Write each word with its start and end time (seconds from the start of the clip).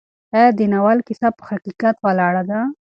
ایا 0.35 0.49
د 0.57 0.59
ناول 0.73 0.99
کیسه 1.07 1.27
په 1.37 1.43
حقیقت 1.51 1.95
ولاړه 2.01 2.43
ده؟ 2.49 2.59